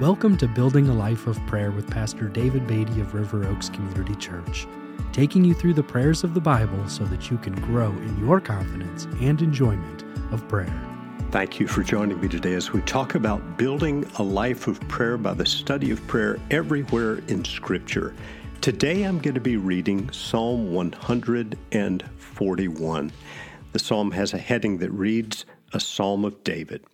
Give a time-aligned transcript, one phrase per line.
[0.00, 4.14] Welcome to Building a Life of Prayer with Pastor David Beatty of River Oaks Community
[4.14, 4.66] Church,
[5.12, 8.40] taking you through the prayers of the Bible so that you can grow in your
[8.40, 10.72] confidence and enjoyment of prayer.
[11.30, 15.18] Thank you for joining me today as we talk about building a life of prayer
[15.18, 18.14] by the study of prayer everywhere in Scripture.
[18.62, 23.12] Today I'm going to be reading Psalm 141.
[23.72, 25.44] The psalm has a heading that reads,
[25.74, 26.86] A Psalm of David.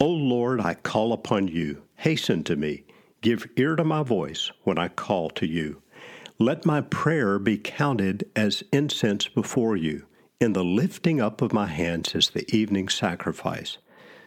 [0.00, 1.82] O Lord, I call upon you.
[1.96, 2.84] Hasten to me.
[3.20, 5.82] Give ear to my voice when I call to you.
[6.38, 10.06] Let my prayer be counted as incense before you,
[10.40, 13.78] in the lifting up of my hands as the evening sacrifice.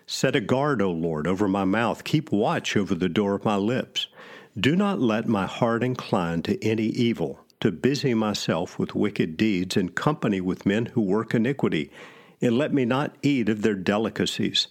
[0.06, 2.04] Set a guard, O Lord, over my mouth.
[2.04, 4.10] Keep watch over the door of my lips.
[4.60, 9.78] Do not let my heart incline to any evil, to busy myself with wicked deeds
[9.78, 11.90] in company with men who work iniquity,
[12.42, 14.68] and let me not eat of their delicacies.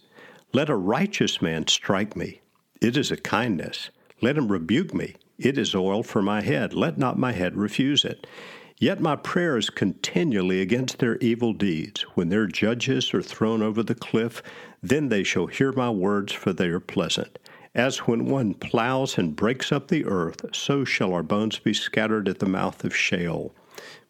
[0.52, 2.40] Let a righteous man strike me.
[2.80, 3.90] It is a kindness.
[4.20, 5.14] Let him rebuke me.
[5.38, 6.74] It is oil for my head.
[6.74, 8.26] Let not my head refuse it.
[8.76, 12.02] Yet my prayer is continually against their evil deeds.
[12.14, 14.42] When their judges are thrown over the cliff,
[14.82, 17.38] then they shall hear my words, for they are pleasant.
[17.72, 22.28] As when one plows and breaks up the earth, so shall our bones be scattered
[22.28, 23.54] at the mouth of Sheol.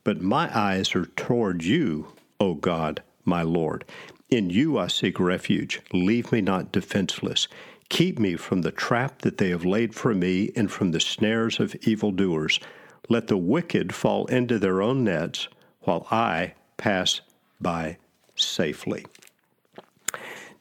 [0.05, 3.84] But my eyes are toward you, O God, my Lord.
[4.31, 5.81] In you I seek refuge.
[5.92, 7.48] Leave me not defenseless.
[7.89, 11.59] Keep me from the trap that they have laid for me and from the snares
[11.59, 12.61] of evildoers.
[13.09, 15.48] Let the wicked fall into their own nets
[15.81, 17.20] while I pass
[17.61, 17.97] by
[18.37, 19.05] safely.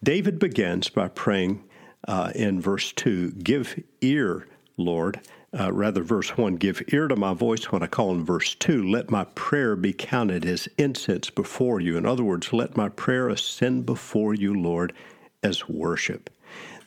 [0.04, 1.64] David begins by praying
[2.08, 5.20] uh, in verse 2 Give ear, Lord,
[5.58, 8.84] uh, rather, verse 1 Give ear to my voice when I call in verse 2.
[8.84, 11.98] Let my prayer be counted as incense before you.
[11.98, 14.94] In other words, let my prayer ascend before you, Lord,
[15.42, 16.30] as worship.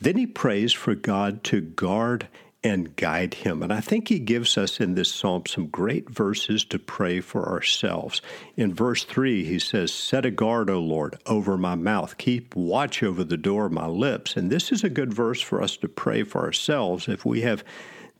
[0.00, 2.28] Then he prays for God to guard
[2.64, 3.62] and guide him.
[3.62, 7.48] And I think he gives us in this psalm some great verses to pray for
[7.48, 8.22] ourselves.
[8.56, 12.16] In verse 3, he says, Set a guard, O Lord, over my mouth.
[12.18, 14.36] Keep watch over the door of my lips.
[14.36, 17.64] And this is a good verse for us to pray for ourselves if we have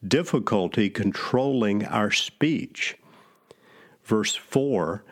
[0.06, 2.96] difficulty controlling our speech.
[4.04, 5.04] Verse 4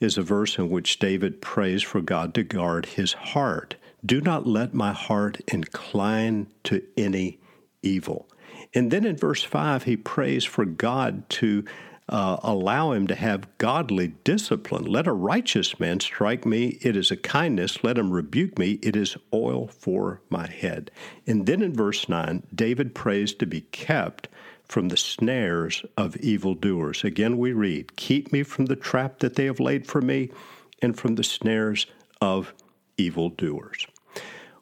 [0.00, 3.76] is a verse in which David prays for God to guard his heart.
[4.04, 7.38] Do not let my heart incline to any
[7.82, 8.28] evil.
[8.72, 11.64] And then in verse 5, he prays for God to
[12.10, 14.84] uh, allow him to have godly discipline.
[14.84, 17.82] Let a righteous man strike me, it is a kindness.
[17.84, 20.90] Let him rebuke me, it is oil for my head.
[21.26, 24.28] And then in verse 9, David prays to be kept
[24.64, 27.04] from the snares of evildoers.
[27.04, 30.30] Again, we read, Keep me from the trap that they have laid for me,
[30.82, 31.86] and from the snares
[32.20, 32.52] of
[32.96, 33.86] evildoers.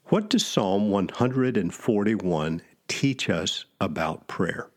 [0.07, 4.69] What does Psalm 141 teach us about prayer?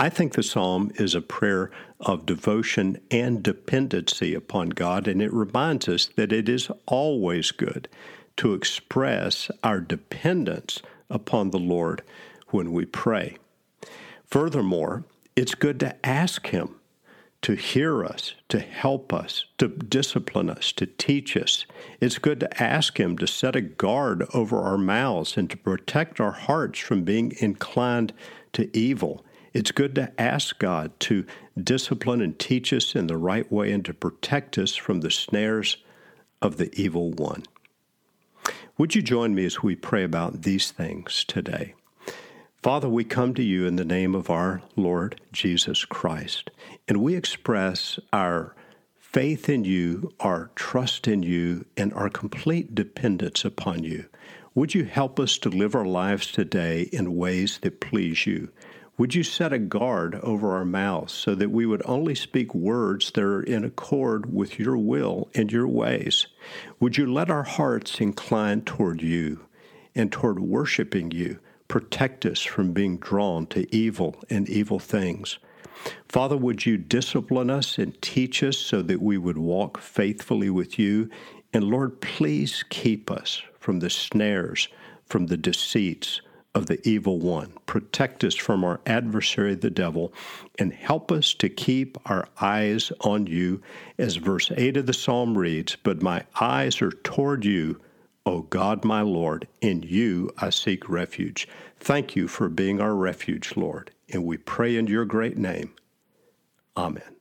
[0.00, 5.32] I think the psalm is a prayer of devotion and dependency upon God, and it
[5.32, 7.88] reminds us that it is always good
[8.36, 12.02] to express our dependence upon the Lord
[12.50, 13.38] when we pray.
[14.24, 15.02] Furthermore,
[15.34, 16.76] it's good to ask Him
[17.42, 21.66] to hear us, to help us, to discipline us, to teach us.
[22.00, 26.20] It's good to ask Him to set a guard over our mouths and to protect
[26.20, 28.12] our hearts from being inclined
[28.52, 29.24] to evil.
[29.52, 31.24] It's good to ask God to
[31.60, 35.78] discipline and teach us in the right way and to protect us from the snares
[36.42, 37.44] of the evil one.
[38.76, 41.74] Would you join me as we pray about these things today?
[42.62, 46.50] Father, we come to you in the name of our Lord Jesus Christ,
[46.86, 48.54] and we express our
[48.98, 54.04] faith in you, our trust in you, and our complete dependence upon you.
[54.54, 58.50] Would you help us to live our lives today in ways that please you?
[58.98, 63.12] Would you set a guard over our mouths so that we would only speak words
[63.12, 66.26] that are in accord with your will and your ways?
[66.80, 69.46] Would you let our hearts incline toward you
[69.94, 71.38] and toward worshiping you?
[71.68, 75.38] Protect us from being drawn to evil and evil things.
[76.08, 80.76] Father, would you discipline us and teach us so that we would walk faithfully with
[80.76, 81.08] you?
[81.52, 84.66] And Lord, please keep us from the snares,
[85.06, 86.20] from the deceits,
[86.58, 87.52] of the evil one.
[87.66, 90.12] Protect us from our adversary, the devil,
[90.58, 93.62] and help us to keep our eyes on you,
[93.96, 97.80] as verse 8 of the psalm reads But my eyes are toward you,
[98.26, 99.46] O God, my Lord.
[99.60, 101.48] In you I seek refuge.
[101.78, 103.92] Thank you for being our refuge, Lord.
[104.12, 105.74] And we pray in your great name.
[106.76, 107.17] Amen.